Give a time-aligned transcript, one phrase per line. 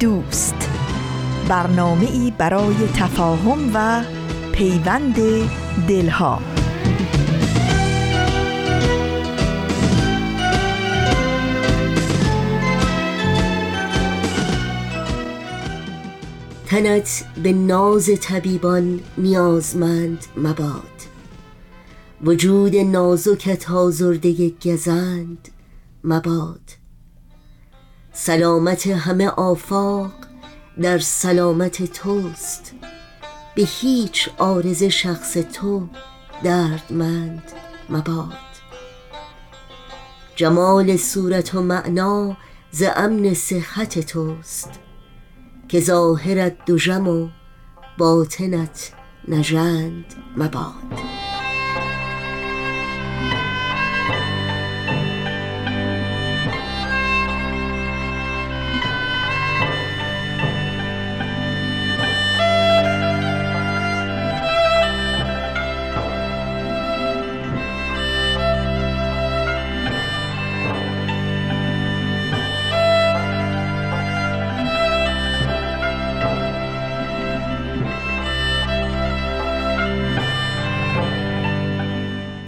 [0.00, 0.54] دوست.
[1.48, 4.04] برنامه ای برای تفاهم و
[4.52, 5.14] پیوند
[5.88, 6.42] دلها.
[16.66, 20.82] تنت به ناز طبیبان نیازمند مباد.
[22.24, 25.48] وجود نازکت آزرده گزند
[26.04, 26.79] مباد.
[28.22, 30.12] سلامت همه آفاق
[30.82, 32.72] در سلامت توست
[33.54, 35.88] به هیچ آرز شخص تو
[36.44, 37.42] دردمند
[37.90, 38.32] مباد.
[40.36, 42.36] جمال صورت و معنا
[42.70, 44.70] ز امن صحت توست
[45.68, 47.28] که ظاهرت دوژم و
[47.98, 48.92] باطنت
[49.28, 50.04] نژند
[50.36, 51.09] مباد.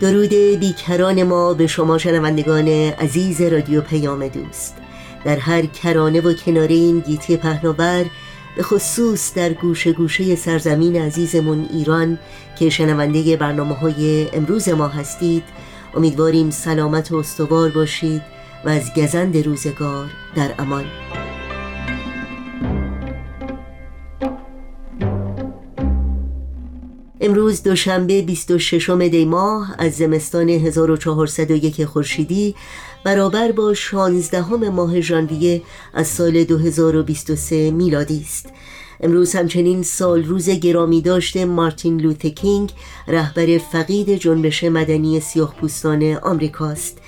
[0.02, 4.76] درود بیکران ما به شما شنوندگان عزیز رادیو پیام دوست.
[5.24, 8.04] در هر کرانه و کناره این گیتی پهناور
[8.56, 12.18] به خصوص در گوشه گوشه سرزمین عزیزمون ایران
[12.58, 15.44] که شنونده برنامه های امروز ما هستید
[15.94, 18.22] امیدواریم سلامت و استوار باشید
[18.64, 20.84] و از گزند روزگار در امان.
[27.24, 32.54] امروز دوشنبه 26 دی ماه از زمستان 1401 خورشیدی
[33.04, 35.62] برابر با 16 ماه ژانویه
[35.94, 38.46] از سال 2023 میلادی است.
[39.00, 42.72] امروز همچنین سال روز گرامی داشته مارتین لوتکینگ
[43.08, 46.98] رهبر فقید جنبش مدنی سیاه پوستان آمریکاست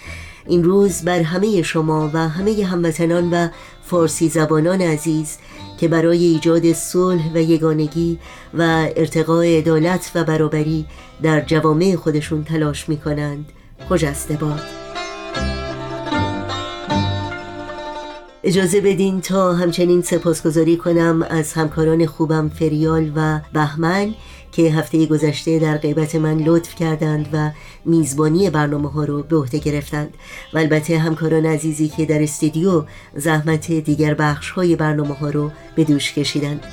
[0.46, 3.48] این روز بر همه شما و همه هموطنان و
[3.84, 5.38] فارسی زبانان عزیز
[5.78, 8.18] که برای ایجاد صلح و یگانگی
[8.54, 10.86] و ارتقاء عدالت و برابری
[11.22, 13.52] در جوامع خودشون تلاش می کنند
[13.88, 14.84] خجسته باد
[18.44, 24.14] اجازه بدین تا همچنین سپاسگزاری کنم از همکاران خوبم فریال و بهمن
[24.56, 27.50] که هفته گذشته در غیبت من لطف کردند و
[27.84, 30.14] میزبانی برنامه ها رو به عهده گرفتند.
[30.52, 35.84] و البته همکاران عزیزی که در استودیو زحمت دیگر بخش های برنامه ها رو به
[35.84, 36.64] دوش کشیدند.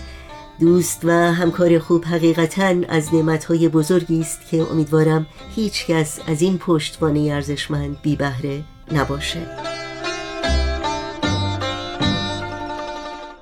[0.59, 5.25] دوست و همکار خوب حقیقتا از نعمت بزرگی است که امیدوارم
[5.56, 9.81] هیچ کس از این پشتوانه ارزشمند بی بهره نباشه.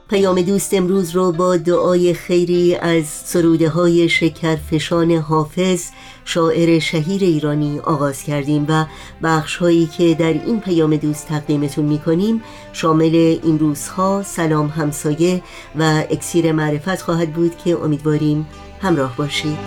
[0.09, 5.85] پیام دوست امروز رو با دعای خیری از سروده های شکرفشان حافظ
[6.25, 8.85] شاعر شهیر ایرانی آغاز کردیم و
[9.23, 12.41] بخش هایی که در این پیام دوست تقدیمتون می کنیم
[12.73, 15.41] شامل این روزها سلام همسایه
[15.79, 18.47] و اکسیر معرفت خواهد بود که امیدواریم
[18.81, 19.57] همراه باشید.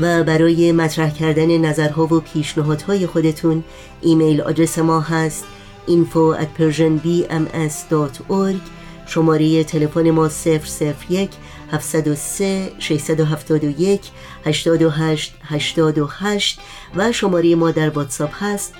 [0.00, 3.64] و برای مطرح کردن نظرها و پیشنهادهای خودتون
[4.00, 5.44] ایمیل آدرس ما هست
[5.88, 8.60] info at persianbms.org
[9.06, 11.38] شماره تلفن ما 001
[11.72, 14.10] 703 671
[14.44, 16.58] 828 828
[16.96, 18.74] و شماره ما در واتساپ هست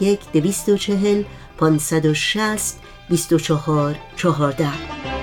[0.00, 1.24] 001 240
[1.60, 5.13] 560 24 14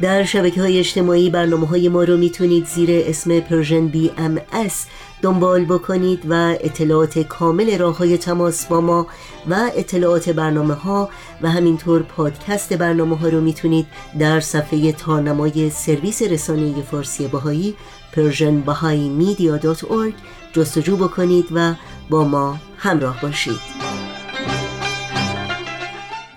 [0.00, 4.86] در شبکه های اجتماعی برنامه های ما رو می‌تونید زیر اسم Persian BMS
[5.22, 9.06] دنبال بکنید و اطلاعات کامل راه های تماس با ما
[9.50, 11.08] و اطلاعات برنامه ها
[11.42, 13.86] و همینطور پادکست برنامه ها رو می‌تونید
[14.18, 17.74] در صفحه تارنمای سرویس رسانه فارسی باهایی
[18.14, 20.14] persianbahaimedia.org
[20.52, 21.74] جستجو بکنید و
[22.10, 23.89] با ما همراه باشید.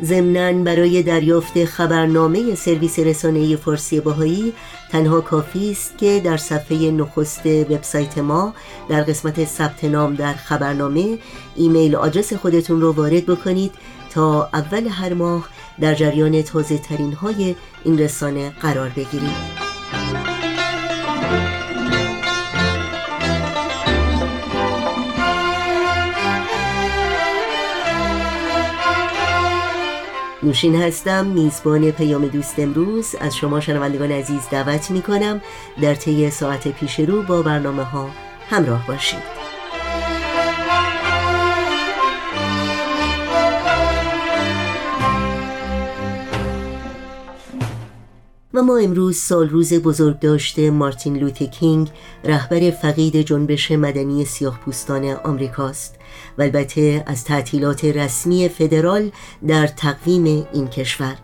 [0.04, 4.54] ضمناً برای دریافت خبرنامه سرویس رسانه فارسی باهایی
[4.92, 8.54] تنها کافی است که در صفحه نخست وبسایت ما
[8.90, 11.18] در قسمت ثبت نام در خبرنامه
[11.56, 13.72] ایمیل آدرس خودتون رو وارد بکنید
[14.14, 19.73] تا اول هر ماه در جریان تازه ترین های این رسانه قرار بگیرید.
[30.44, 33.16] نوشین هستم میزبان پیام دوست امروز.
[33.20, 35.42] از شما شنوندگان عزیز دعوت می کنم
[35.82, 38.10] در طی ساعت پیش رو با برنامه ها
[38.50, 39.43] همراه باشید.
[48.54, 51.90] و ما امروز سال روز بزرگ داشته مارتین لوت کینگ
[52.24, 55.96] رهبر فقید جنبش مدنی سیاه پوستان آمریکاست.
[56.38, 59.12] و البته از تعطیلات رسمی فدرال
[59.48, 61.16] در تقویم این کشور.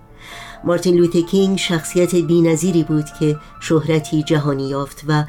[0.63, 5.23] مارتین لوت کینگ شخصیت بینظیری بود که شهرتی جهانی یافت و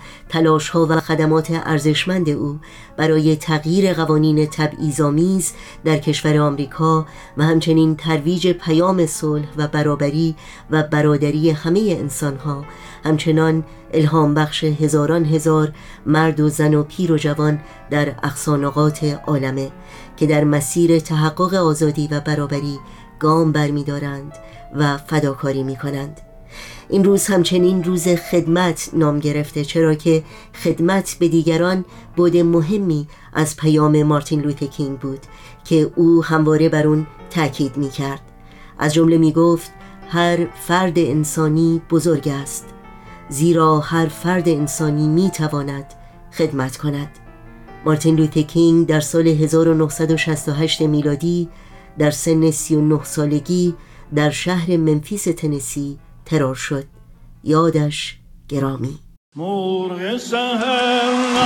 [0.73, 2.59] ها و خدمات ارزشمند او
[2.97, 5.53] برای تغییر قوانین تبعیض‌آمیز
[5.85, 7.07] در کشور آمریکا
[7.37, 10.37] و همچنین ترویج پیام صلح و برابری
[10.71, 12.65] و برادری همه انسانها
[13.05, 15.73] همچنان الهام بخش هزاران هزار
[16.07, 17.61] مرد و زن و پیر و جوان
[17.91, 19.71] در اقصانقات عالمه
[20.17, 22.79] که در مسیر تحقق آزادی و برابری
[23.19, 24.33] گام برمیدارند.
[24.75, 26.21] و فداکاری می کنند
[26.89, 30.23] این روز همچنین روز خدمت نام گرفته چرا که
[30.65, 31.85] خدمت به دیگران
[32.17, 35.21] بود مهمی از پیام مارتین لوت کینگ بود
[35.65, 38.21] که او همواره بر اون تاکید می کرد
[38.79, 39.71] از جمله می گفت
[40.09, 42.67] هر فرد انسانی بزرگ است
[43.29, 45.85] زیرا هر فرد انسانی می تواند
[46.33, 47.09] خدمت کند.
[47.85, 51.49] مارتین لوت کینگ در سال 1968 میلادی
[51.99, 53.75] در سن 39 سالگی
[54.15, 56.85] در شهر منفیس تنسی ترور شد.
[57.45, 58.19] یادش
[58.49, 58.99] گرامی.
[59.37, 61.41] مرغ شنوندگان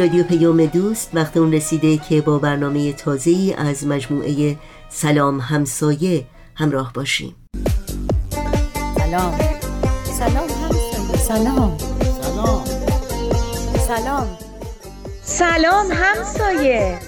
[0.00, 4.56] رادیو پیام دوست وقت اون رسیده که با برنامه تازه از مجموعه
[4.88, 7.36] سلام همسایه همراه باشیم.
[8.98, 9.38] سلام.
[10.18, 11.16] سلام همسایه.
[11.16, 11.78] سلام.
[12.22, 12.64] سلام.
[13.86, 14.26] سلام.
[15.22, 16.98] سلام همسایه.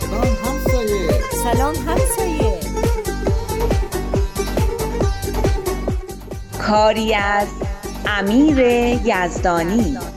[0.00, 1.10] سلام همسایه.
[1.44, 2.60] سلام همسایه.
[6.58, 7.48] کاری از
[8.06, 8.58] امیر
[9.04, 10.15] یزدانی.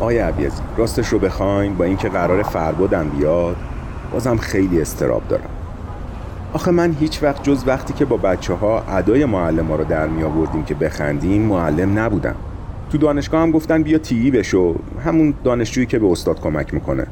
[0.00, 3.56] آیا عبیزی راستش رو بخواین با اینکه قرار فربودم بیاد؟
[4.12, 5.50] بازم خیلی استراب دارم.
[6.52, 10.06] آخه من هیچ وقت جز وقتی که با بچه ها ادای معلم ها رو در
[10.06, 12.34] می آوردیم که بخندیم معلم نبودم.
[12.92, 14.74] تو دانشگاه هم گفتن بیا تیی بشو
[15.04, 17.06] همون دانشجویی که به استاد کمک می‌کنه.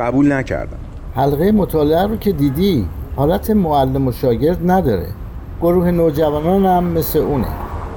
[0.00, 0.78] قبول نکردم.
[1.14, 5.06] حلقه مطالعه رو که دیدی حالت معلم و شاگرد نداره.
[5.60, 7.48] گروه نوجوانان هم مثل اونه.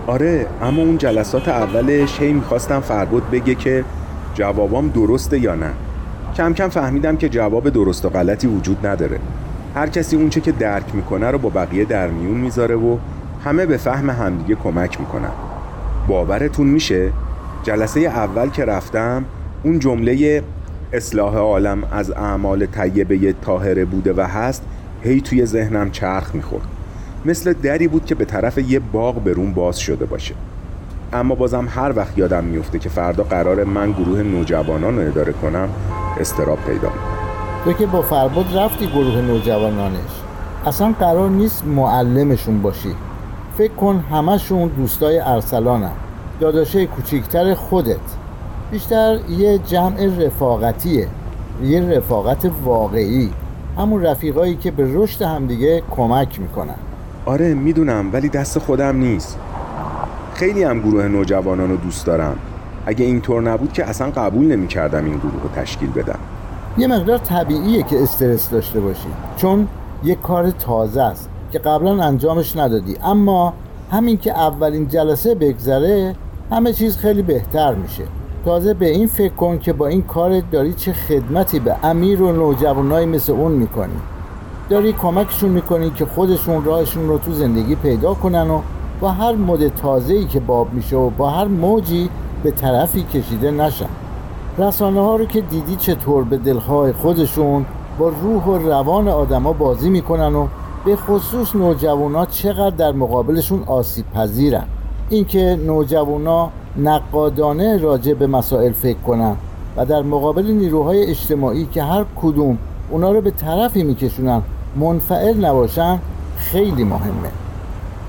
[0.07, 3.83] آره اما اون جلسات اولش هی می‌خواستم فربود بگه که
[4.33, 5.69] جوابام درسته یا نه.
[6.35, 9.19] کم کم فهمیدم که جواب درست و غلطی وجود نداره.
[9.75, 12.97] هر کسی اونچه که درک می‌کنه رو با بقیه در میون می‌ذاره و
[13.45, 15.31] همه به فهم همدیگه کمک می‌کنن.
[16.07, 17.11] باورتون میشه؟
[17.63, 19.25] جلسه اول که رفتم
[19.63, 20.43] اون جمله
[20.93, 24.63] اصلاح عالم از اعمال طیبه طاهره بوده و هست
[25.03, 26.67] هی توی ذهنم چرخ می‌خورد.
[27.25, 30.35] مثل دری بود که به طرف یه باغ برون باز شده باشه.
[31.13, 35.69] اما بازم هر وقت یادم میفته که فردا قرار من گروه نوجوانان رو اداره کنم
[36.19, 37.19] استراب پیدا می‌کنم.
[37.65, 40.21] تو که با فرباد رفتی گروه نوجوانانش.
[40.65, 42.95] اصلا قرار نیست معلمشون باشی.
[43.57, 45.91] فکر کن همشون دوستای ارسلانم
[46.39, 47.95] داداشه کوچیکتر خودت.
[48.71, 51.07] بیشتر یه جمع رفاقتیه.
[51.63, 53.29] یه رفاقت واقعی.
[53.77, 56.75] همون رفیقایی که به رشد همدیگه کمک می‌کنن.
[57.25, 59.39] آره می‌دونم ولی دست خودم نیست.
[60.39, 62.37] خیلی هم گروه نوجوانان رو دوست دارم.
[62.85, 66.19] اگه اینطور نبود که اصلا قبول نمی‌کردم این گروه رو تشکیل بدم.
[66.77, 69.07] یه مقدار طبیعیه که استرس داشته باشی.
[69.37, 69.67] چون
[70.03, 72.95] یه کار تازه است که قبلا انجامش ندادی.
[73.03, 73.53] اما
[73.91, 76.15] همین که اولین جلسه بگذره
[76.51, 78.03] همه چیز خیلی بهتر میشه.
[78.45, 82.31] تازه به این فکر کن که با این کارت داری چه خدمتی به امیر و
[82.31, 83.99] نوجوانای مثل اون می‌کنی.
[84.69, 88.61] داری کمکشون می‌کنی که خودشون راهشون رو تو زندگی پیدا کنن و
[89.01, 92.09] با هر مد تازه‌ای که باب میشه و با هر موجی
[92.43, 93.89] به طرفی کشیده نشن.
[94.57, 97.65] رسانه ها رو که دیدی چطور به دلهای خودشون
[97.99, 100.47] با روح و روان آدما بازی می‌کنن و
[100.85, 104.63] به خصوص نوجوانا چقدر در مقابلشون آسیب پذیرن
[105.09, 109.35] اینکه نوجوانا نقادانه راجع به مسائل فکر کنن
[109.77, 112.57] و در مقابل نیروهای اجتماعی که هر کدوم
[112.89, 114.41] اونا رو به طرفی میکشونن
[114.75, 115.99] منفعل نباشن
[116.37, 117.48] خیلی مهمه.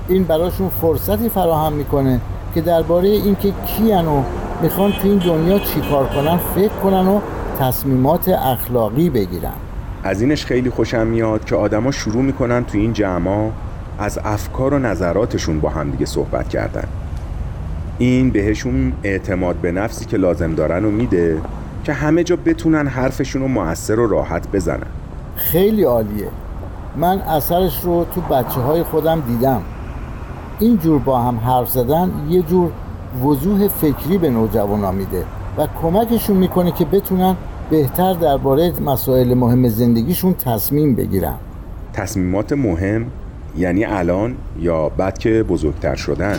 [0.07, 2.19] این براشون فرصتی فراهم می‌کنه
[2.55, 4.23] که درباره اینکه کیان و
[4.61, 7.19] می‌خوان تو این دنیا چیکار کنن فکر کنن و
[7.59, 9.53] تصمیمات اخلاقی بگیرن.
[10.03, 13.49] از اینش خیلی خوشم میاد که آدما شروع می‌کنن تو این جمع
[13.99, 16.87] از افکار و نظراتشون با همدیگه صحبت کردن.
[17.97, 21.41] این بهشون اعتماد به نفسی که لازم دارن و میده
[21.83, 24.87] که همه جا بتونن حرفشون رو موثر و راحت بزنن.
[25.35, 26.27] خیلی عالیه.
[26.95, 29.61] من اثرش رو تو بچه های خودم دیدم.
[30.61, 32.71] این جور با هم حرف زدن یه جور
[33.23, 35.23] وضوح فکری به نوجوانا میده
[35.57, 37.35] و کمکشون می‌کنه که بتونن
[37.69, 41.35] بهتر درباره مسائل مهم زندگیشون تصمیم بگیرن.
[41.93, 43.05] تصمیمات مهم
[43.57, 46.37] یعنی الان یا بعد که بزرگتر شدن؟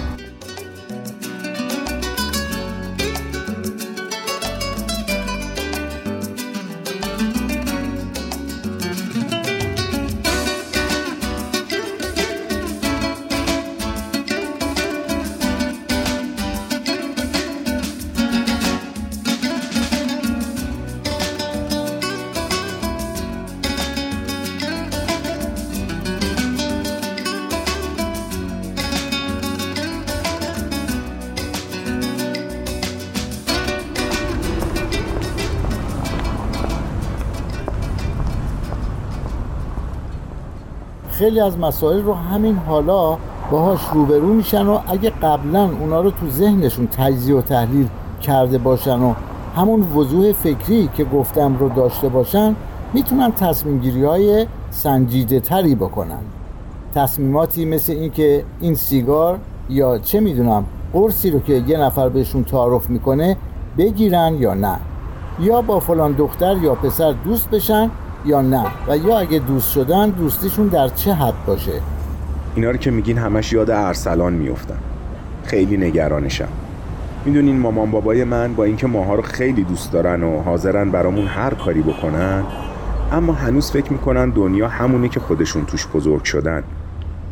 [41.23, 43.17] خیلی از مسائل رو همین حالا
[43.51, 47.89] باهاش روبرو میشن و اگه قبلا اونا رو تو ذهنشون تجزیه و تحلیل
[48.23, 49.15] کرده باشن و
[49.57, 52.57] همون وضوح فکری که گفتم رو داشته باشن
[52.93, 56.19] می‌تونن تصمیم گیری های سنجیده تری بکنن.
[56.95, 59.39] تصمیماتی مثل اینکه این سیگار
[59.71, 63.37] یا چه می‌دونم قرصی رو که یه نفر بهشون تعارف می‌کنه
[63.79, 64.77] بگیرن یا نه.
[65.41, 67.91] یا با فلان دختر یا پسر دوست بشن
[68.25, 71.73] یا نه؟ و یا اگه دوست شدن دوستیشون در چه حد باشه؟
[72.55, 74.79] اینا رو که میگین همش یاد ارسلان میفتن
[75.45, 76.49] خیلی نگرانشم.
[77.25, 81.55] می‌دونین مامان بابای من با اینکه ماها رو خیلی دوست دارن و حاضرن برامون هر
[81.55, 82.45] کاری بکنن
[83.13, 86.63] اما هنوز فکر می‌کنن دنیا همونی که خودشون توش بزرگ شدن.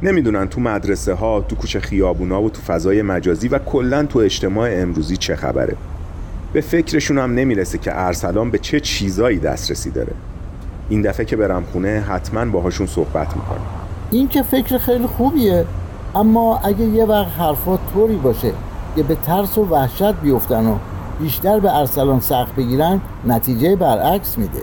[0.02, 4.70] نمی‌دونن تو مدرسه ها تو کوچه خیابونا و تو فضای مجازی و کلا تو اجتماع
[4.73, 5.76] امروزی چه خبره.
[6.52, 10.12] به فکرشون هم نمی‌رسه که ارسلان به چه چیزایی دسترسی داره.
[10.90, 13.61] این دفعه که برم خونه حتما باهاشون صحبت می‌کنم.
[14.11, 15.64] این که فکر خیلی خوبیه
[16.14, 18.52] اما اگه یه وقت حرفات طوری باشه
[18.97, 20.75] که به ترس و وحشت بیفتن و
[21.20, 24.61] بیشتر به ارسلان سخت بگیرن نتیجه برعکس میده.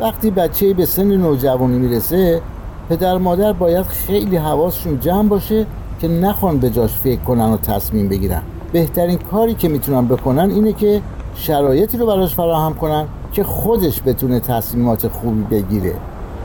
[0.00, 2.40] وقتی بچه به سن نوجوانی می‌رسه
[2.88, 5.66] پدر مادر باید خیلی حواسشون جمع باشه
[6.00, 8.42] که نخوان به جاش فکر کنن و تصمیم بگیرن.
[8.72, 11.02] بهترین کاری که می‌تونن بکنن اینه که
[11.34, 15.94] شرایطی رو براش فراهم کنن که خودش بتونه تصمیمات خوبی بگیره.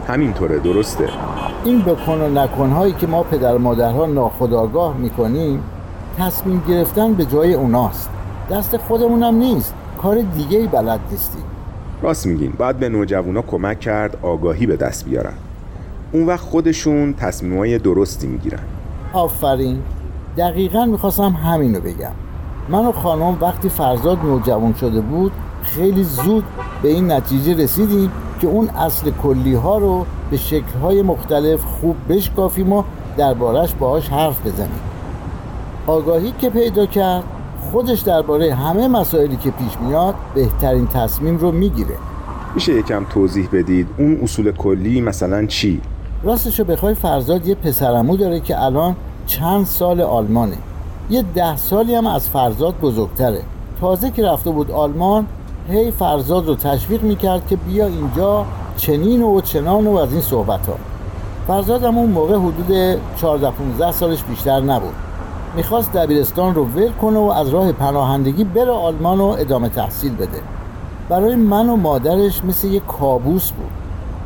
[0.08, 1.10] همینطوره درسته.
[1.65, 5.63] این بکن و نکنهایی که ما پدر مادرها ناخداگاه می‌کنیم
[6.18, 8.10] تصمیم گرفتن به جای اوناست.
[8.51, 9.74] دست خودمونم نیست.
[10.01, 11.44] کار دیگه ای بلد نیستیم.
[12.01, 12.54] راست میگین.
[12.58, 15.34] باید به نوجوانا کمک کرد آگاهی به دست بیارن.
[16.12, 18.60] اون وقت خودشون تصمیمای درستی می‌گیرن.
[19.13, 19.80] آفرین.
[20.38, 22.12] دقیقا می‌خواستم همینو بگم.
[22.69, 25.31] من و خانم وقتی فرزاد نوجوان شده بود
[25.62, 26.43] خیلی زود
[26.81, 31.95] به این نتیجه رسیدیم که اون اصل کلی ها رو به شکل های مختلف خوب
[32.10, 32.84] بشکافیم و
[33.17, 34.79] دربارش باهاش حرف بزنیم.
[35.88, 37.24] آگاهی که پیدا کرد
[37.72, 41.95] خودش درباره همه مسائلی که پیش میاد بهترین تصمیم رو می‌گیره.
[42.55, 45.81] میشه یکم توضیح بدید اون اصول کلی مثلا چی؟
[46.24, 48.95] راستشو بخوای فرزاد یه پسرمو داره که الان
[49.25, 50.57] چند سال آلمانه.
[51.09, 53.41] یه ده سالی هم از فرزاد بزرگتره.
[53.81, 55.25] تازه که رفته بود آلمان
[55.69, 58.45] هی فرزاد رو تشویق می‌کرد که بیا اینجا
[58.77, 60.75] چنین و چنان و از این صحبت ها
[61.47, 62.95] فرزاد هم اون موقع حدود
[63.88, 64.93] 14-15 سالش بیشتر نبود.
[65.55, 70.41] می‌خواست دبیرستان رو ول کنه و از راه پناهندگی بره آلمان و ادامه تحصیل بده.
[71.09, 73.71] برای من و مادرش مثل یه کابوس بود.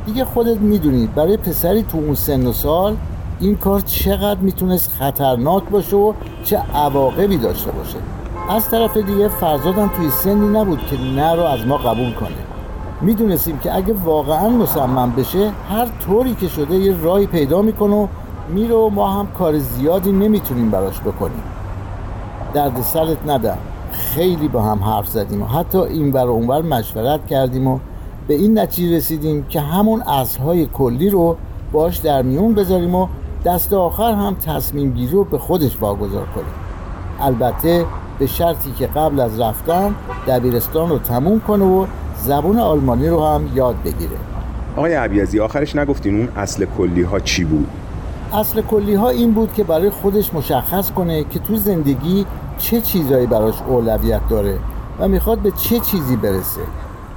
[0.06, 2.96] دیگه خودت می‌دونید برای پسری تو اون سن و سال
[3.40, 7.98] این کار چقدر می‌تونست خطرناک باشه و چه عواقبی داشته باشه.
[8.50, 12.30] از طرف دیگه فرزادم توی سنی نبود که نه رو از ما قبول کنه.
[13.02, 18.08] می‌دونستیم که اگه واقعا مصمم بشه هر طوری که شده یه راهی پیدا می‌کنه و
[18.50, 21.44] میره و ما هم کار زیادی نمی‌تونیم براش بکنیم.
[22.54, 23.58] درد سرت ندم
[23.92, 27.80] خیلی با هم حرف زدیم و حتی این و اونور مشورت کردیم و
[28.28, 31.36] به این نتیجه رسیدیم که همون اصلهای کلی رو
[31.72, 33.08] باش در میون بذاریم و
[33.46, 36.54] دست آخر هم تصمیم گیری رو به خودش واگذار کنیم
[37.20, 37.86] البته
[38.20, 39.96] به شرطی که قبل از رفتن
[40.28, 41.86] دبیرستان رو تموم کنه و
[42.18, 44.18] زبون آلمانی رو هم یاد بگیره.
[44.76, 47.68] آقای عبیزی آخرش نگفتین اون اصل کلی ها چی بود؟
[48.34, 52.26] اصل کلی ها این بود که برای خودش مشخص کنه که تو زندگی
[52.58, 54.58] چه چیزایی براش اولویت داره
[55.00, 56.62] و می‌خواد به چه چیزی برسه.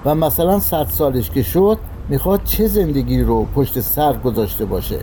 [0.05, 4.99] و مثلا صد سالش که شد می‌خواد چه زندگی رو پشت سر گذاشته باشه.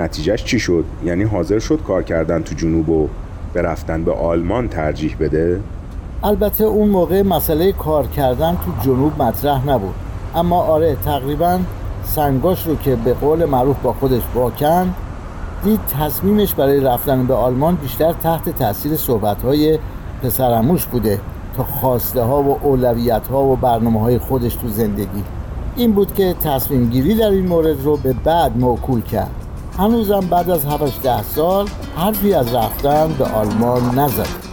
[0.00, 3.08] نتیجهش چی شد؟ یعنی حاضر شد کار کردن تو جنوب و
[3.52, 5.60] به رفتن به آلمان ترجیح بده؟
[6.24, 9.94] البته اون موقع مسئله کار کردن تو جنوب مطرح نبود.
[10.34, 11.58] اما آره تقریبا
[12.04, 14.94] سنگاش رو که به قول معروف با خودش واکن
[15.64, 19.78] دید تصمیمش برای رفتن به آلمان بیشتر تحت تاثیر صحبت‌های
[20.22, 21.20] پسرموش بوده
[21.56, 25.24] تا خواسته ها و اولویت ها و برنامه های خودش تو زندگی.
[25.76, 29.41] این بود که تصمیم گیری در این مورد رو به بعد موکول کرد.
[29.78, 34.51] هنوزم بعد از 7 ده سال حرفی از رفتن به آلمان نزد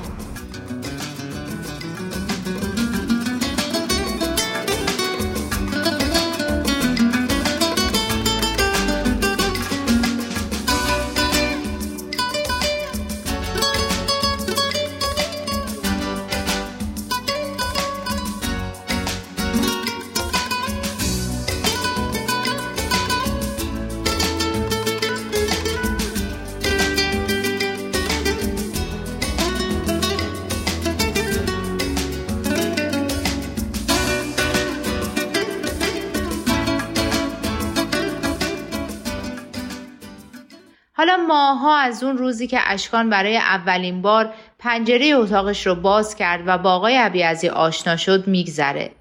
[42.00, 46.74] از اون روزی که اشکان برای اولین بار پنجره اتاقش رو باز کرد و با
[46.74, 48.92] آقای عبیعزی آشنا شد میگذره.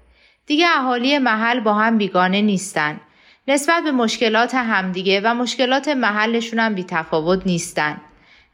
[0.45, 2.99] دیگه اهالی محل با هم بیگانه نیستن.
[3.47, 8.01] نسبت به مشکلات همدیگه و مشکلات محلشون هم بی تفاوت نیستن.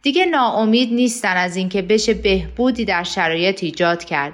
[0.01, 4.33] دیگه ناامید نیستن از اینکه بشه بهبودی در شرایط ایجاد کرد.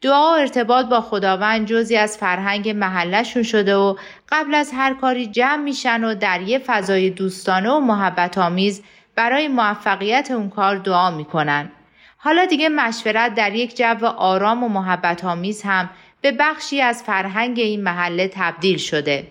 [0.00, 3.96] دعا و ارتباط با خداوند جزی از فرهنگ محلشون شده و
[4.28, 8.82] قبل از هر کاری جمع میشن و در یه فضای دوستانه و محبت آمیز
[9.20, 11.70] برای موفقیت اون کار دعا می‌کنن.
[12.16, 17.58] حالا دیگه مشورت در یک جو آرام و محبت آمیز هم به بخشی از فرهنگ
[17.58, 19.26] این محله تبدیل شده.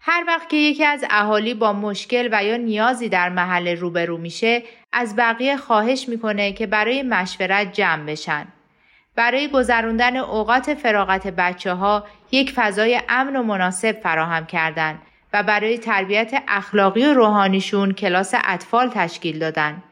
[0.00, 4.62] هر وقت که یکی از اهالی با مشکل و یا نیازی در محله روبرو میشه
[4.92, 8.46] از بقیه خواهش می‌کنه که برای مشورت جمع بشن.
[9.16, 15.78] برای گذراندن اوقات فراغت بچه ها یک فضای امن و مناسب فراهم کردند و برای
[15.78, 19.82] تربیت اخلاقی و روحانیشون کلاس اطفال تشکیل دادن.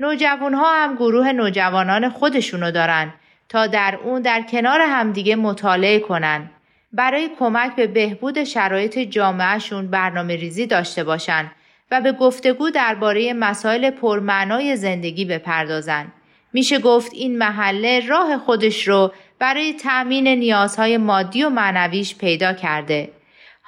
[0.00, 3.12] نوجوان ها هم گروه نوجوانان خودشونو دارن
[3.48, 6.50] تا در اون در کنار همدیگه مطالعه کنن.
[6.92, 11.50] برای کمک به بهبود شرایط جامعهشون برنامه ریزی داشته باشن
[11.90, 16.12] و به گفتگو درباره مسائل پرمعنای زندگی بپردازن.
[16.52, 23.08] میشه گفت این محله راه خودش رو برای تأمین نیازهای مادی و معنویش پیدا کرده.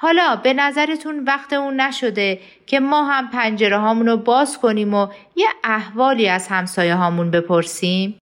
[0.05, 5.09] حالا به نظرتون وقت اون نشده که ما هم پنجره هامون رو باز کنیم و
[5.37, 8.19] یه احوالی از همسایه هامون بپرسیم؟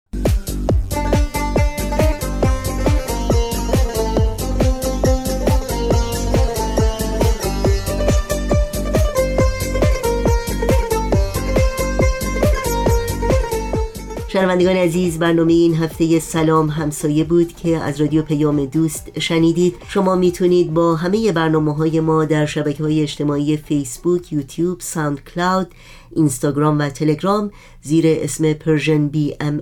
[14.32, 19.74] شنوندگان عزیز برنامه این هفته سلام همسایه بود که از رادیو پیام دوست شنیدید.
[19.88, 25.70] شما می‌تونید با همه برنامه های ما در شبکه های اجتماعی فیسبوک، یوتیوب، ساوند کلاود،
[26.16, 27.50] اینستاگرام و تلگرام
[27.82, 29.61] زیر اسم Persian BM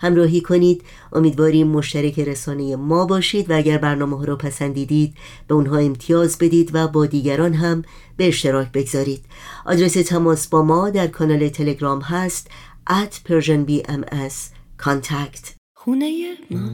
[0.00, 0.82] همراهی کنید.
[1.12, 5.14] امیدواریم مشترک رسانه ما باشید و اگر برنامه ها را پسندیدید
[5.48, 7.82] به اونها امتیاز بدید و با دیگران هم
[8.16, 9.24] به اشتراک بگذارید.
[9.66, 12.50] آدرس تماس با ما در کانال تلگرام هست
[12.88, 15.54] at Persian BMS contact.
[15.76, 16.70] خونه ما.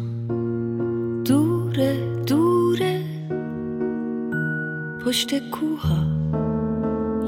[1.24, 3.02] دوره دوره.
[5.06, 6.06] پشت کوها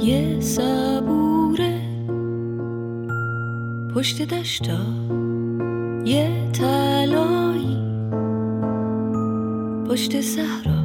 [0.00, 1.94] یه صبوره.
[3.94, 4.78] پشت دشتا
[6.04, 7.78] یه تلایی
[9.88, 10.84] پشت صحرا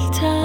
[0.00, 0.39] اونور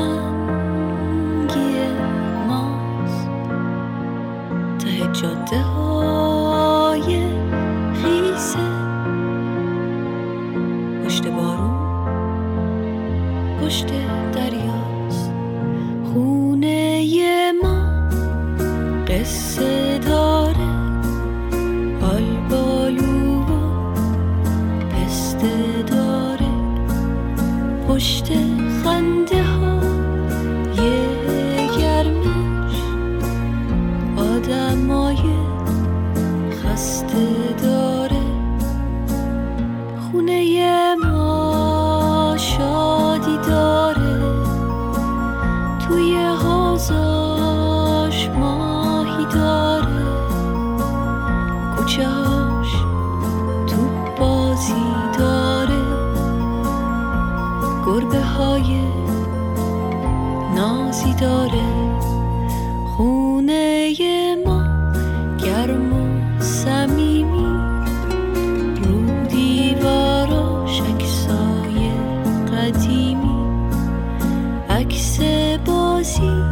[74.75, 75.19] عکس
[75.65, 76.43] بازی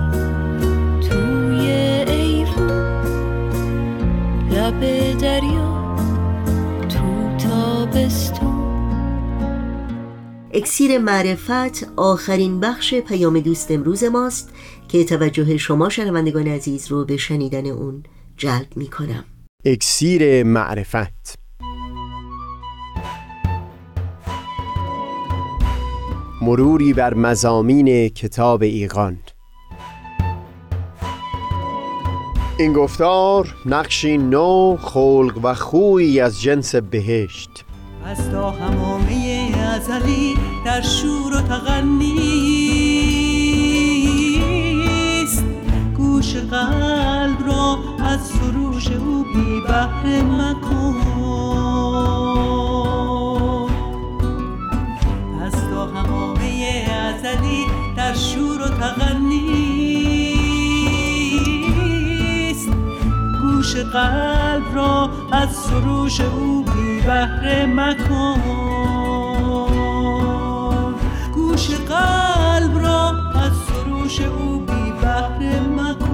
[1.09, 1.67] توی
[2.07, 2.71] ایوون
[4.51, 4.79] لب
[5.17, 5.95] دریا
[6.89, 8.63] تو تابستون.
[10.53, 14.53] اکسیر معرفت آخرین بخش پیام دوست امروز ماست
[14.87, 18.03] که توجه شما شنوندگان عزیز رو به شنیدن اون
[18.37, 19.25] جلب می کنم
[19.65, 21.42] اکسیر معرفت.
[26.43, 29.17] مروری بر مزامین کتاب ایقان
[32.59, 37.49] این گفتار نقشی نو خلق و خوی از جنس بهشت.
[38.05, 42.03] از تا همامه ازلی در شور و تغنیست
[45.97, 51.12] گوش قلب را از سروش او بی بهره مکن.
[57.25, 59.09] ازلی در شور و تغنیست
[63.41, 68.41] گوش قلب را از سروش او بی بهره مکن.
[71.33, 76.12] گوش قلب را از سروش او بی بهره مکن.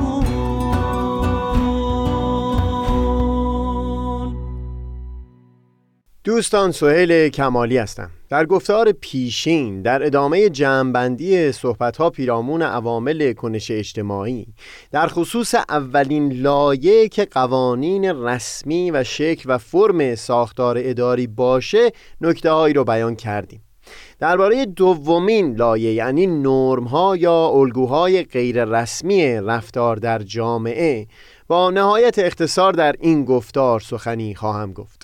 [6.23, 8.09] دوستان سهیل کمالی هستم.
[8.29, 14.47] در گفتار پیشین در ادامه جمعبندی صحبتها پیرامون عوامل کنش اجتماعی
[14.91, 22.51] در خصوص اولین لایه که قوانین رسمی و شکل و فرم ساختار اداری باشه نکته
[22.51, 23.61] هایی رو بیان کردیم.
[24.19, 31.07] درباره دومین لایه یعنی نرم ها یا الگوهای غیر رسمی رفتار در جامعه
[31.47, 34.98] با نهایت اختصار در این گفتار سخنی خواهم گفت.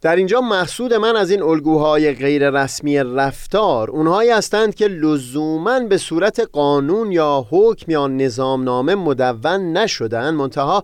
[0.00, 5.98] در اینجا مقصود من از این الگوهای غیر رسمی رفتار اونهایی هستند که لزوما به
[5.98, 10.82] صورت قانون یا حکم یا نظامنامه مدون نشدن منتها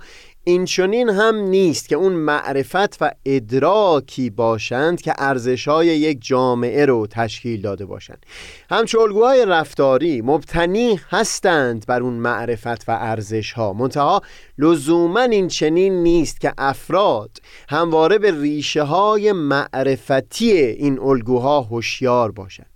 [0.48, 0.66] این
[1.10, 7.86] هم نیست که اون معرفت و ادراکی باشند که ارزشهای یک جامعه رو تشکیل داده
[7.86, 8.26] باشند.
[8.70, 14.20] همچون الگوهای رفتاری مبتنی هستند بر اون معرفت و ارزش ها منتها
[14.58, 17.30] لزوما این چنین نیست که افراد
[17.68, 22.75] همواره به ریشه های معرفتی این الگوها هوشیار باشند.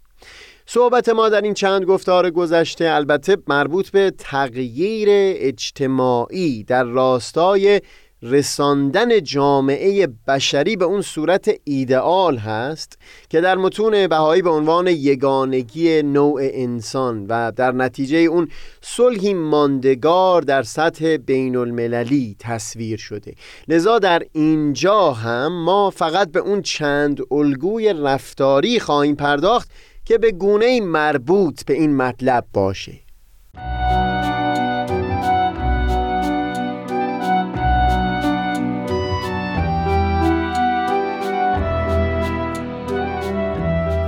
[0.73, 5.09] صحبت ما در این چند گفتار گذشته البته مربوط به تغییر
[5.41, 7.81] اجتماعی در راستای
[8.23, 12.99] رساندن جامعه بشری به اون صورت ایدئال هست
[13.31, 18.49] که در متون بهایی به عنوان یگانگی نوع انسان و در نتیجه اون
[18.81, 23.35] صلحی ماندگار در سطح بین المللی تصویر شده.
[23.69, 29.71] لذا در اینجا هم ما فقط به اون چند الگوی رفتاری خواهیم پرداخت
[30.11, 32.93] که به گونه مربوط به این مطلب باشه.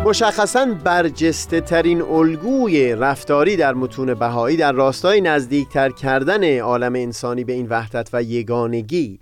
[0.04, 7.52] مشخصا برجسته ترین الگوی رفتاری در متون بهایی در راستای نزدیکتر کردن عالم انسانی به
[7.52, 9.20] این وحدت و یگانگی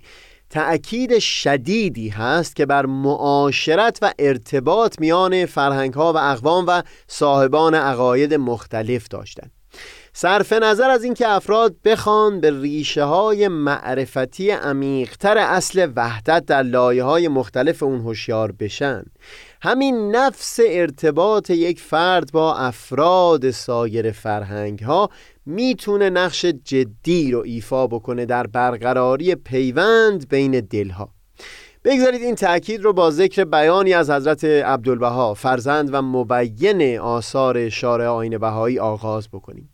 [0.51, 7.75] تأکید شدیدی هست که بر معاشرت و ارتباط میان فرهنگ ها و اقوام و صاحبان
[7.75, 9.51] عقاید مختلف داشتند.
[10.13, 17.03] صرف نظر از اینکه افراد بخوان به ریشه های معرفتی عمیقتر اصل وحدت در لایه
[17.03, 19.03] های مختلف اون هوشیار بشن.
[19.61, 25.09] همین نفس ارتباط یک فرد با افراد سایر فرهنگ ها
[25.45, 31.09] می‌تونه نقش جدی رو ایفا بکنه در برقراری پیوند بین دلها.
[31.83, 38.07] بگذارید این تأکید رو با ذکر بیانی از حضرت عبدالبها فرزند و مبین آثار شارع
[38.07, 39.69] آین بهایی آغاز بکنیم.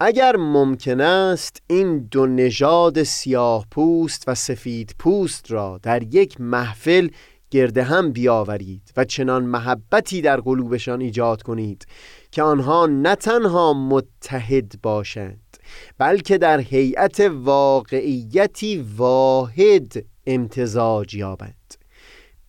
[0.00, 7.08] اگر ممکن است این دو نژاد سیاه پوست و سفید پوست را در یک محفل
[7.50, 11.86] گرده هم بیاورید و چنان محبتی در قلوبشان ایجاد کنید
[12.30, 15.56] که آنها نه تنها متحد باشند
[15.98, 21.74] بلکه در هیئت واقعیتی واحد امتزاج یابند.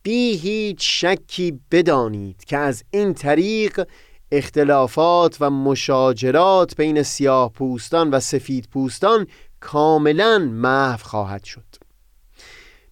[0.04, 3.88] بی هیچ شکی بدانید که از این طریق
[4.32, 9.28] اختلافات و مشاجرات بین سیاه پوستان و سفید پوستان
[9.60, 11.79] کاملا محو خواهد شد.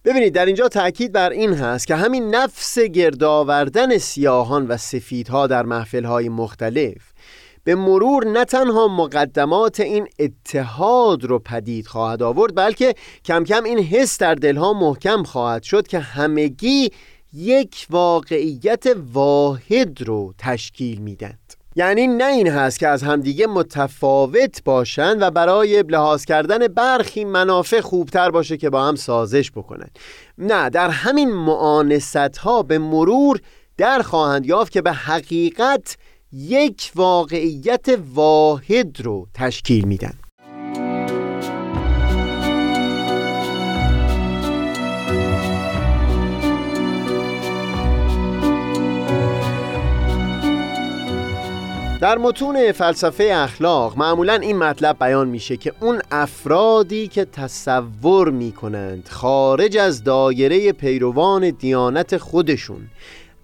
[0.08, 5.62] ببینید در اینجا تاکید بر این هست که همین نفس گردآوردن سیاهان و سفیدها در
[5.62, 7.12] محفلهای مختلف
[7.64, 12.94] به مرور نه تنها مقدمات این اتحاد رو پدید خواهد آورد بلکه
[13.24, 16.90] کم کم این حس در دلها محکم خواهد شد که همگی
[17.32, 25.22] یک واقعیت واحد رو تشکیل میدند یعنی نه این هست که از همدیگه متفاوت باشند
[25.22, 29.88] و برای لحاظ کردن برخی منافع خوبتر باشه که با هم سازش بکنن.
[30.38, 33.40] نه در همین معانست ها به مرور
[33.76, 35.96] در خواهند یافت که به حقیقت
[36.32, 40.17] یک واقعیت واحد رو تشکیل میدن.
[52.00, 59.08] در متون فلسفه اخلاق معمولا این مطلب بیان میشه که اون افرادی که تصور می‌کنند
[59.08, 62.90] خارج از دایره پیروان دیانت خودشون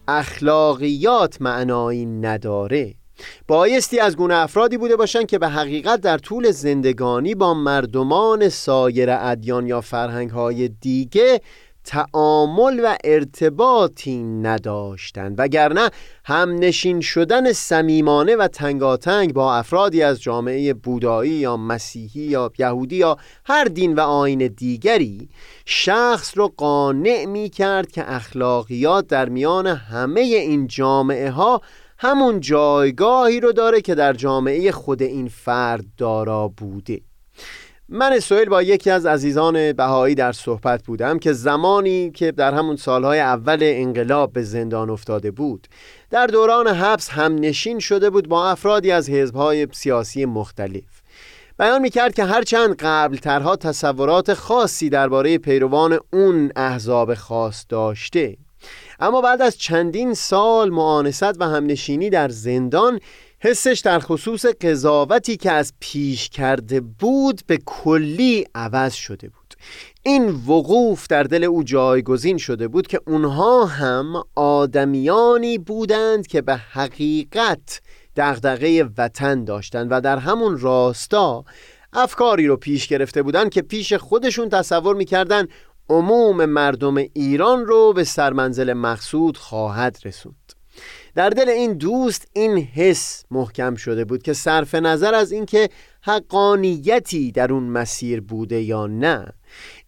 [0.08, 2.94] اخلاقیات معنایی نداره.
[3.48, 9.10] بایستی از گونه افرادی بوده باشند که به حقیقت در طول زندگانی با مردمان سایر
[9.10, 11.40] ادیان یا فرهنگ های دیگه
[11.84, 15.90] تعامل و ارتباطی نداشتند وگرنه
[16.24, 23.16] همنشین شدن صمیمانه و تنگاتنگ با افرادی از جامعه بودایی یا مسیحی یا یهودی یا
[23.44, 25.28] هر دین و آین دیگری
[25.64, 31.60] شخص رو قانع می کرد که اخلاقیات در میان همه این جامعه ها
[31.98, 37.00] همون جایگاهی رو داره که در جامعه خود این فرد دارا بوده.
[37.88, 42.76] من سویل با یکی از عزیزان بهایی در صحبت بودم که زمانی که در همون
[42.76, 45.68] سالهای اول انقلاب به زندان افتاده بود
[46.10, 51.02] در دوران حبس هم نشین شده بود با افرادی از حزبهای سیاسی مختلف.
[51.58, 58.36] بیان می‌کرد که هرچند قبلترها تصورات خاصی درباره پیروان اون احزاب خاص داشته
[59.00, 63.00] اما بعد از چندین سال معانست و همنشینی در زندان
[63.44, 69.54] حسش در خصوص قضاوتی که از پیش کرده بود به کلی عوض شده بود.
[70.02, 76.56] این وقوف در دل او جایگزین شده بود که اونها هم آدمیانی بودند که به
[76.56, 77.80] حقیقت
[78.16, 81.44] دغدغه وطن داشتند و در همون راستا
[81.92, 85.46] افکاری رو پیش گرفته بودند که پیش خودشون تصور می‌کردن
[85.88, 90.43] عموم مردم ایران رو به سرمنزل مقصود خواهد رسوند.
[91.14, 95.68] در دل این دوست این حس محکم شده بود که صرف نظر از اینکه
[96.00, 99.32] حقانیتی در اون مسیر بوده یا نه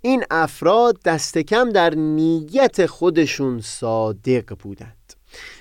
[0.01, 4.96] این افراد دست کم در نیت خودشون صادق بودند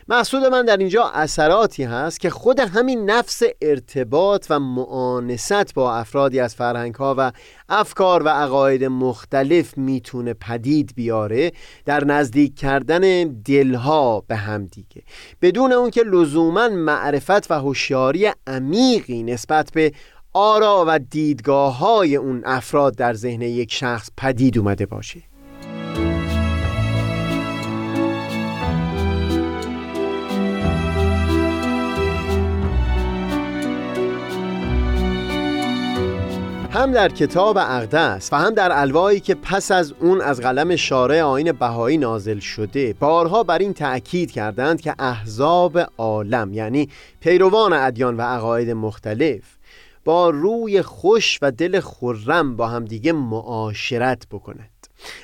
[0.07, 6.39] مقصود من در اینجا اثراتی هست که خود همین نفس ارتباط و معانست با افرادی
[6.39, 7.31] از فرهنگ ها و
[7.69, 11.51] افکار و عقاید مختلف می‌تونه پدید بیاره
[11.85, 15.03] در نزدیک کردن دلها به هم دیگه.
[15.41, 19.91] بدون اون که لزوما معرفت و هوشیاری عمیقی نسبت به
[20.33, 25.35] آرا و دیدگاه های اون افراد در ذهن یک شخص پدید اومده باشه.
[36.75, 41.21] هم در کتاب اقدس و هم در الوایی که پس از اون از قلم شارع
[41.21, 48.17] آین بهایی نازل شده بارها بر این تأکید کردند که احزاب عالم یعنی پیروان ادیان
[48.17, 49.57] و عقاید مختلف
[50.05, 54.74] با روی خوش و دل خرم با همدیگه معاشرت بکنند.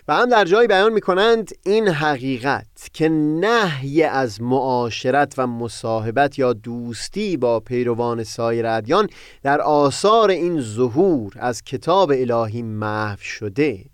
[0.07, 6.39] و هم در جایی بیان می کنند این حقیقت که نهی از معاشرت و مصاحبت
[6.39, 9.07] یا دوستی با پیروان سایر ادیان
[9.43, 13.85] در آثار این ظهور از کتاب الهی محو شده.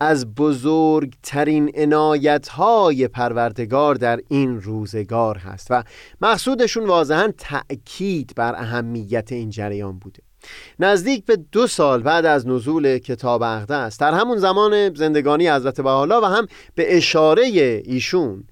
[0.00, 5.82] از بزرگترین عنایت های پروردگار در این روزگار هست و
[6.20, 10.29] مقصودشون واضحا تأکید بر اهمیت این جریان بوده.
[10.78, 16.20] نزدیک به دو سال بعد از نزول کتاب اقدس در همون زمان زندگانی حضرت بحالا
[16.20, 17.42] و هم به اشاره
[17.84, 18.44] ایشون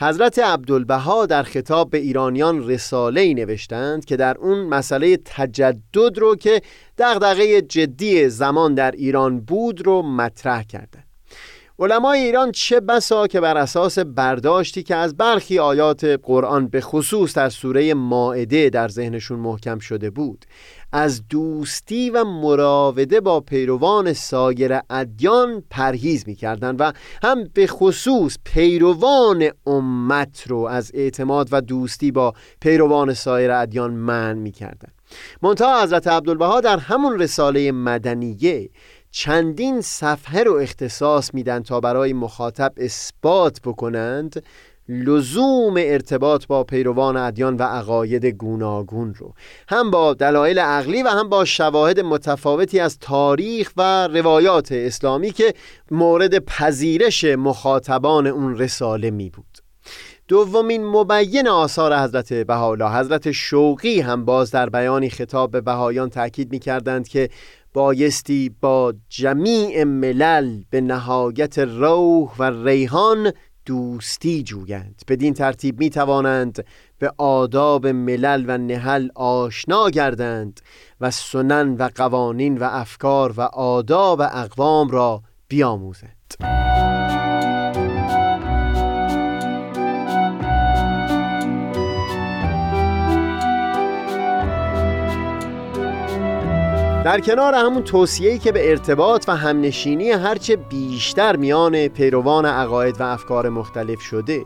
[0.00, 6.36] حضرت عبدالبها در خطاب به ایرانیان رساله ای نوشتند که در اون مسئله تجدد رو
[6.36, 6.62] که
[6.98, 11.06] دغدغه جدی زمان در ایران بود رو مطرح کردند
[11.78, 17.34] علمای ایران چه بسا که بر اساس برداشتی که از برخی آیات قرآن به خصوص
[17.34, 20.44] در سوره ماعده در ذهنشون محکم شده بود
[20.98, 29.50] از دوستی و مراوده با پیروان سایر ادیان پرهیز می‌کردند و هم به خصوص پیروان
[29.66, 34.92] امت رو از اعتماد و دوستی با پیروان سایر ادیان منع می‌کردند.
[35.42, 38.70] منتها حضرت عبدالبها در همون رساله مدنیه
[39.10, 44.42] چندین صفحه رو اختصاص میدن تا برای مخاطب اثبات بکنند
[44.88, 49.34] لزوم ارتباط با پیروان ادیان و عقاید گوناگون رو.
[49.68, 55.54] هم با دلایل عقلی و هم با شواهد متفاوتی از تاریخ و روایات اسلامی که
[55.90, 59.58] مورد پذیرش مخاطبان اون رساله می بود.
[60.28, 66.52] دومین مبین آثار حضرت بهاءالله حضرت شوقی هم باز در بیانی خطاب به بهایان تاکید
[66.52, 67.28] می کردند که
[67.72, 73.32] بایستی با جمیع ملل به نهایت روح و ریحان
[73.66, 75.02] دوستی جویند.
[75.08, 76.64] بدین ترتیب می توانند
[76.98, 80.60] به آداب ملل و نهل آشنا گردند
[81.00, 86.65] و سنن و قوانین و افکار و آداب اقوام را بیاموزند.
[97.06, 103.02] در کنار همون توصیه‌ای که به ارتباط و همنشینی هرچه بیشتر میان پیروان عقاید و
[103.02, 104.44] افکار مختلف شده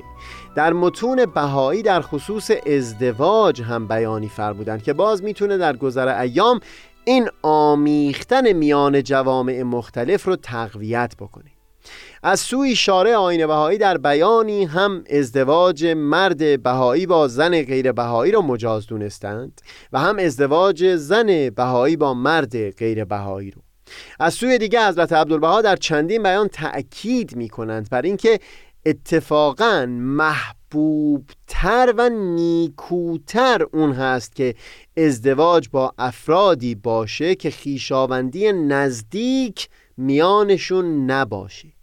[0.55, 6.61] در متون بهایی در خصوص ازدواج هم بیانی فرمودن که باز می‌تونه در گذر ایام
[7.05, 11.60] این آمیختن میان جوامع مختلف رو تقویت بکنه.
[12.23, 18.33] از سوی شارع آین بهایی در بیانی هم ازدواج مرد بهایی با زن غیر بهایی
[18.33, 19.61] را مجاز دونستند
[19.93, 23.63] و هم ازدواج زن بهایی با مرد غیر بهایی رو.
[24.21, 28.39] از سوی دیگه حضرت عبدالبها در چندین بیان تأکید می کنند بر اینکه
[28.87, 34.55] اتفاقا محبوبتر و نیکوتر اون هست که
[34.97, 41.80] ازدواج با افرادی باشه که خیشاوندی نزدیک میانشون نباشه.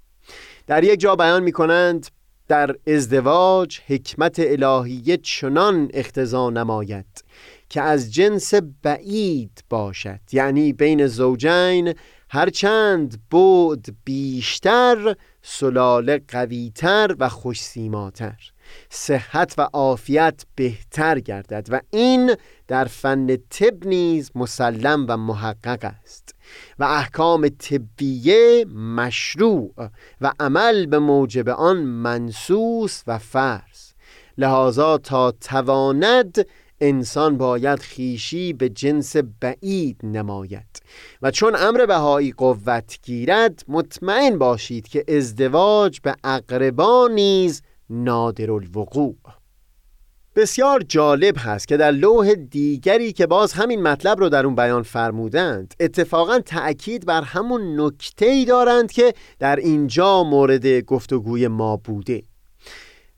[0.67, 2.07] در یک جا بیان می کنند
[2.47, 7.23] در ازدواج حکمت الهیه چنان اختزا نماید
[7.69, 8.53] که از جنس
[8.83, 10.19] بعید باشد.
[10.31, 11.93] یعنی بین زوجین
[12.29, 18.51] هرچند بود بیشتر سلاله قویتر و خوشسیماتر.
[18.89, 22.35] صحت و عافیت بهتر گردد و این
[22.67, 26.35] در فن طب نیز مسلم و محقق است.
[26.79, 29.73] و احکام طبیه مشروع
[30.21, 33.91] و عمل به موجب آن منسوس و فرض.
[34.37, 36.45] لحاظا تا تواند
[36.81, 40.81] انسان باید خیشی به جنس بعید نماید.
[41.21, 49.36] و چون امر بهایی قوت گیرد مطمئن باشید که ازدواج به اقربا نیز نادر الوقوع.
[50.37, 54.83] بسیار جالب هست که در لوح دیگری که باز همین مطلب رو در اون بیان
[54.83, 62.23] فرمودند اتفاقا تأکید بر همون نکته ای دارند که در اینجا مورد گفتگوی ما بوده.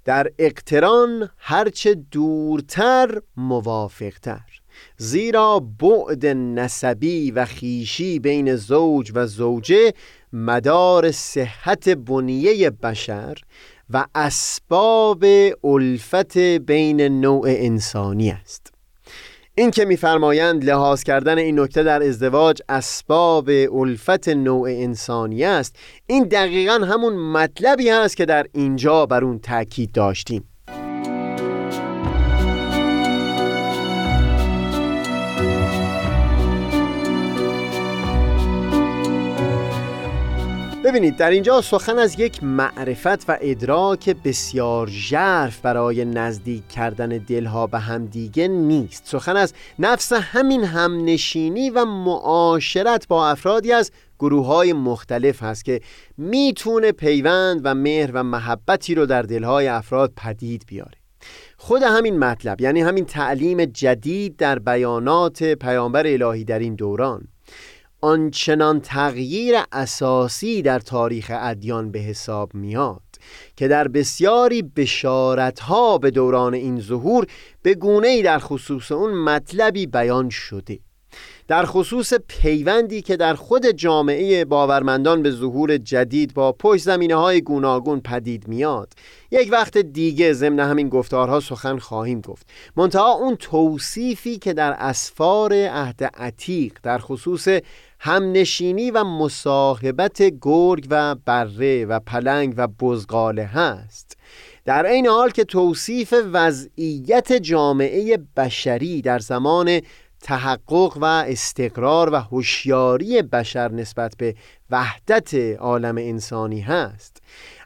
[0.05, 4.61] در اقتران هرچه دورتر موافقتر
[4.97, 9.93] زیرا بعد نسبی و خیشی بین زوج و زوجه
[10.33, 13.37] مدار صحت بنیه بشر
[13.89, 15.25] و اسباب
[15.63, 18.73] الفت بین نوع انسانی است.
[19.55, 25.75] این که میفرمایند لحاظ کردن این نکته در ازدواج اسباب الفت نوع انسانی است
[26.07, 30.43] این دقیقا همون مطلبی است که در اینجا بر اون تاکید داشتیم.
[40.89, 47.67] ببینید در اینجا سخن از یک معرفت و ادراک بسیار ژرف برای نزدیک کردن دلها
[47.67, 49.03] به همدیگه نیست.
[49.05, 55.81] سخن از نفس همین همنشینی و معاشرت با افرادی از گروه های مختلف هست که
[56.17, 60.97] می‌تونه پیوند و مهر و محبتی رو در دلهای افراد پدید بیاره.
[61.57, 67.27] خود همین مطلب یعنی همین تعلیم جدید در بیانات پیامبر الهی در این دوران
[68.01, 73.01] آنچنان تغییر اساسی در تاریخ ادیان به حساب میاد
[73.55, 77.27] که در بسیاری بشارتها به دوران این ظهور
[77.61, 80.79] به گونه در خصوص اون مطلبی بیان شده.
[81.47, 87.41] در خصوص پیوندی که در خود جامعه باورمندان به ظهور جدید با پشت زمینه های
[87.41, 88.93] گوناگون پدید میاد
[89.31, 92.49] یک وقت دیگه ضمن همین گفتارها سخن خواهیم گفت.
[92.75, 97.47] منتها اون توصیفی که در اسفار عهد عتیق در خصوص
[97.99, 104.17] همنشینی و مصاحبت گرگ و بره و پلنگ و بزغاله هست.
[104.65, 109.81] در این حال که توصیف وضعیت جامعه بشری در زمان
[110.21, 114.35] تحقق و استقرار و هوشیاری بشر نسبت به
[114.69, 117.21] وحدت عالم انسانی هست.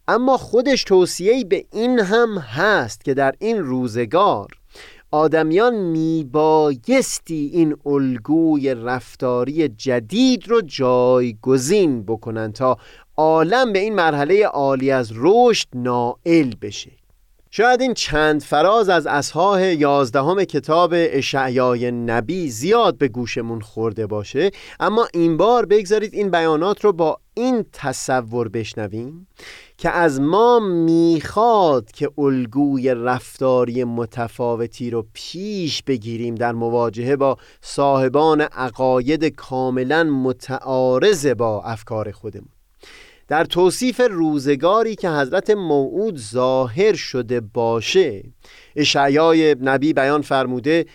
[0.08, 4.48] اما خودش توصیه‌ای به این هم هست که در این روزگار
[5.14, 12.78] آدمیان میبایستی این الگوی رفتاری جدید رو جایگزین بکنن تا
[13.18, 16.92] عالم به این مرحله عالی از رشد نائل بشه.
[17.52, 24.52] شاید این چند فراز از اصحاح یازدهم کتاب اشعیای نبی زیاد به گوشمون خورده باشه
[24.80, 29.28] اما این بار بگذارید این بیانات رو با این تصور بشنویم.
[29.84, 38.42] که از ما می‌خواد که الگوی رفتاری متفاوتی رو پیش بگیریم در مواجهه با صاحبان
[38.42, 42.50] عقاید کاملا متعارض با افکار خودمون.
[43.28, 48.24] در توصیف روزگاری که حضرت موعود ظاهر شده باشه
[48.76, 50.86] اشعیای نبی بیان فرموده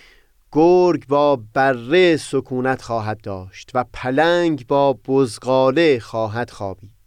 [0.53, 6.98] گرگ با بره سکونت خواهد داشت و پلنگ با بزغاله خواهد خوابید.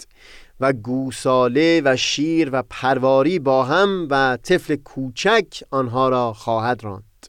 [0.61, 7.27] و گوساله و شیر و پرواری با هم و طفل کوچک آنها را خواهد راند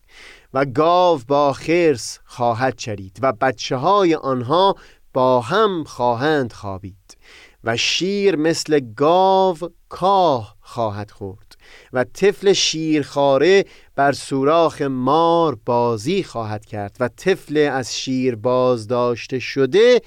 [0.55, 4.77] و گاو با خرس خواهد چرید و بچه های آنها
[5.13, 7.17] با هم خواهند خوابید
[7.65, 9.57] و شیر مثل گاو
[9.89, 11.57] کاه خواهد خورد
[11.93, 13.65] و طفل شیرخواره
[13.97, 20.01] بر سوراخ مار بازی خواهد کرد و طفل از شیر بازداشته شده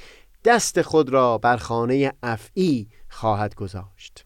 [0.46, 4.26] دست خود را بر خانه افعی خواهد گذاشت.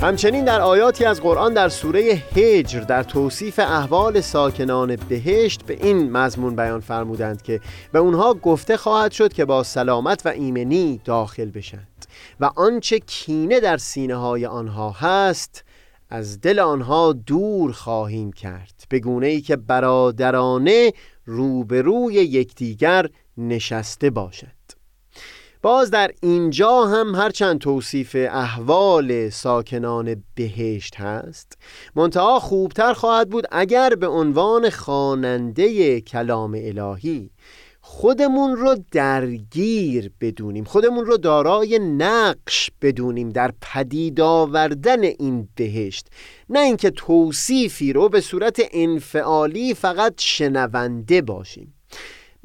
[0.00, 2.00] همچنین در آیاتی از قرآن در سوره
[2.36, 7.60] هجر در توصیف احوال ساکنان بهشت به این مضمون بیان فرمودند که
[7.92, 12.06] به اونها گفته خواهد شد که با سلامت و ایمنی داخل بشند
[12.40, 15.64] و آنچه کینه در سینه های آنها هست
[16.10, 20.92] از دل آنها دور خواهیم کرد به گونه ای که برادرانه
[21.24, 24.58] روبروی یکدیگر نشسته باشد.
[25.62, 31.58] باز در اینجا هم هرچند توصیف احوال ساکنان بهشت هست.
[31.94, 37.30] منتها خوبتر خواهد بود اگر به عنوان خواننده کلام الهی
[37.90, 46.06] خودمون رو درگیر بدونیم خودمون رو دارای نقش بدونیم در پدید آوردن این بهشت.
[46.50, 51.74] نه اینکه توصیفی رو به صورت انفعالی فقط شنونده باشیم.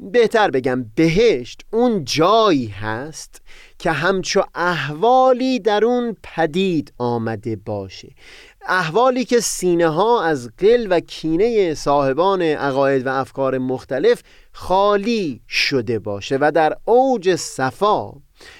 [0.00, 3.42] بهتر بگم بهشت اون جایی هست
[3.78, 8.08] که همچو احوالی در اون پدید آمده باشه.
[8.66, 14.22] احوالی که سینه ها از قل و کینه صاحبان عقاید و افکار مختلف
[14.56, 18.12] خالی شده باشه و در اوج صفا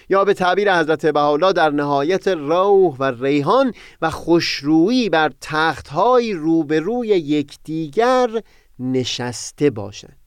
[0.09, 3.73] یا به تعبیر حضرت بهاءالله در نهایت روح و ریحان
[4.03, 8.43] و خوشرویی بر تختهای روبروی یکدیگر
[8.79, 10.25] نشسته باشد.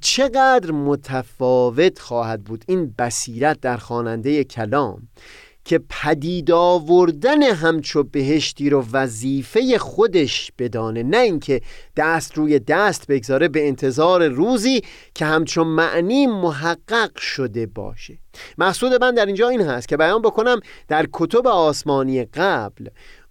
[0.00, 5.08] چقدر متفاوت خواهد بود این بصیرت در خواننده کلام.
[5.70, 11.60] که پدید آوردن همچو بهشتی رو وظیفه خودش بدانه نه اینکه
[11.96, 14.82] دست روی دست بگذاره به انتظار روزی
[15.14, 18.18] که همچو معنی محقق شده باشه.
[18.58, 22.88] مقصود من در اینجا این هست که بیان بکنم در کتب آسمانی قبل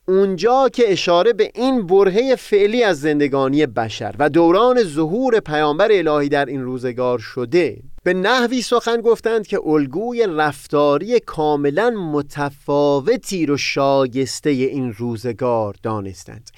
[0.09, 6.29] اونجا که اشاره به این برهه فعلی از زندگانی بشر و دوران ظهور پیامبر الهی
[6.29, 14.49] در این روزگار شده به نحوی سخن گفتند که الگوی رفتاری کاملا متفاوتی رو شایسته
[14.49, 16.49] این روزگار دانستند.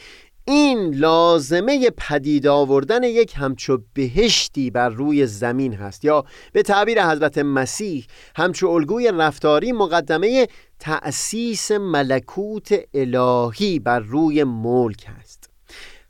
[0.45, 7.38] این لازمه پدید آوردن یک همچو بهشتی بر روی زمین هست یا به تعبیر حضرت
[7.38, 10.47] مسیح همچو الگوی رفتاری مقدمه
[10.82, 15.49] تأسیس ملکوت الهی بر روی ملک هست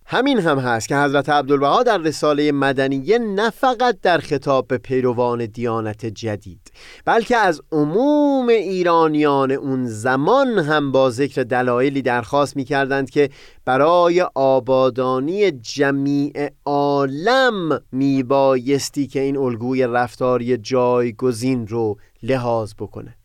[0.05, 5.45] همین هم هست که حضرت عبدالبها در رساله مدنیه نه فقط در خطاب به پیروان
[5.45, 6.71] دیانت جدید
[7.05, 13.29] بلکه از عموم ایرانیان اون زمان هم با ذکر دلایلی درخواست می کردند که
[13.65, 23.15] برای آبادانی جمیع عالم می بایستی که این الگوی رفتاری جایگزین رو لحاظ بکنه.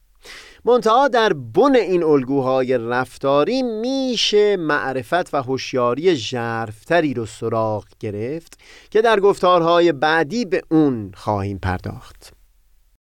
[0.67, 8.59] منتها در بن این الگوهای رفتاری میشه معرفت و هوشیاری ژرفتری رو سراغ گرفت
[8.91, 12.33] که در گفتارهای بعدی به اون خواهیم پرداخت.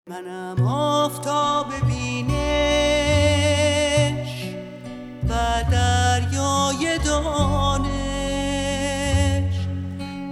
[0.09, 2.33] منم آفتاب بینش
[5.29, 7.93] و دریای دانش.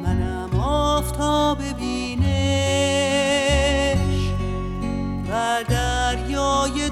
[0.03, 1.90] منم آفتاب بینش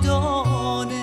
[0.10, 0.96] دانش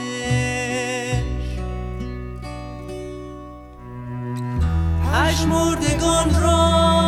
[5.04, 7.05] پژمردگان را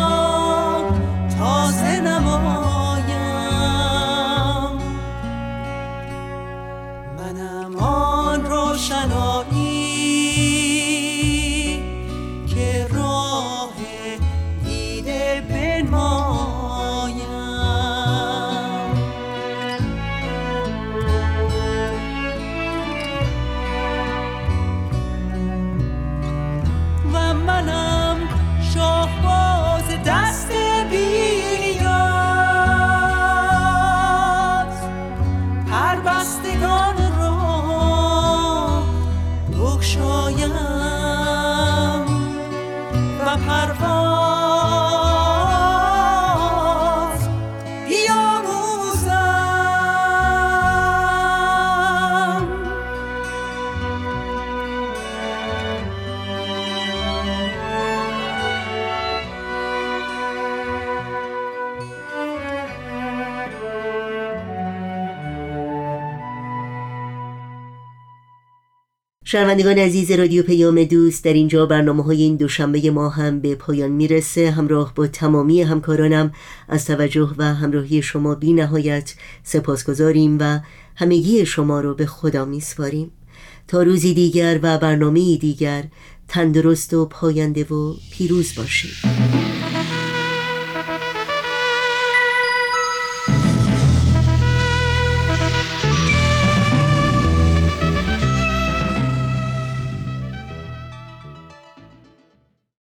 [69.31, 73.91] شنوندگان عزیز رادیو پیام دوست در اینجا برنامه های این دوشنبه ما هم به پایان
[73.91, 74.51] می‌رسه.
[74.51, 76.31] همراه با تمامی همکارانم
[76.69, 80.59] از توجه و همراهی شما بی نهایت سپاسگزاریم و
[80.95, 83.11] همگی شما رو به خدا میسپاریم.
[83.67, 85.83] تا روزی دیگر و برنامه دیگر
[86.27, 89.58] تندرست و پاینده و پیروز باشید.